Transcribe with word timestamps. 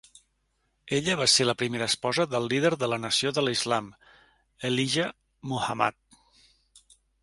Ella 0.99 1.17
va 1.19 1.27
ser 1.33 1.47
la 1.47 1.55
primera 1.59 1.89
esposa 1.93 2.25
del 2.33 2.49
líder 2.55 2.73
de 2.85 2.91
la 2.95 3.01
Nació 3.05 3.35
de 3.39 3.45
l'Islam, 3.49 3.93
Elijah 4.75 5.09
Muhammad. 5.53 6.05